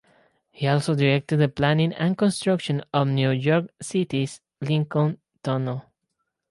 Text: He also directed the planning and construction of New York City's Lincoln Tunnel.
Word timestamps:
He 0.49 0.67
also 0.67 0.95
directed 0.95 1.37
the 1.37 1.47
planning 1.47 1.93
and 1.93 2.17
construction 2.17 2.83
of 2.91 3.07
New 3.07 3.29
York 3.29 3.69
City's 3.83 4.41
Lincoln 4.59 5.19
Tunnel. 5.43 5.85